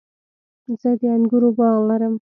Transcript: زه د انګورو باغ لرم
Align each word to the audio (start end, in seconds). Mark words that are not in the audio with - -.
زه 0.79 0.89
د 0.99 1.01
انګورو 1.15 1.49
باغ 1.57 1.77
لرم 1.89 2.13